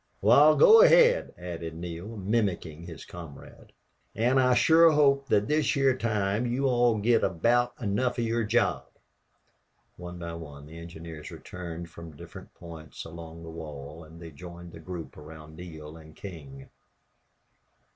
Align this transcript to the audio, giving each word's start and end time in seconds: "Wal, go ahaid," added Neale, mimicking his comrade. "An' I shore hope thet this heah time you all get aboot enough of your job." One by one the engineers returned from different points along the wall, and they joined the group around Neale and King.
"Wal, 0.19 0.55
go 0.55 0.81
ahaid," 0.81 1.31
added 1.37 1.75
Neale, 1.75 2.17
mimicking 2.17 2.87
his 2.87 3.05
comrade. 3.05 3.71
"An' 4.15 4.39
I 4.39 4.55
shore 4.55 4.89
hope 4.93 5.27
thet 5.27 5.47
this 5.47 5.75
heah 5.75 5.95
time 5.95 6.47
you 6.47 6.65
all 6.65 6.97
get 6.97 7.23
aboot 7.23 7.69
enough 7.79 8.17
of 8.17 8.23
your 8.25 8.43
job." 8.43 8.87
One 9.97 10.17
by 10.17 10.33
one 10.33 10.65
the 10.65 10.79
engineers 10.79 11.29
returned 11.29 11.91
from 11.91 12.15
different 12.17 12.51
points 12.55 13.05
along 13.05 13.43
the 13.43 13.51
wall, 13.51 14.03
and 14.03 14.19
they 14.19 14.31
joined 14.31 14.71
the 14.71 14.79
group 14.79 15.15
around 15.17 15.55
Neale 15.55 15.95
and 15.97 16.15
King. 16.15 16.69